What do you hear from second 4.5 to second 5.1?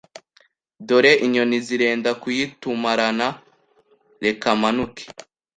manuke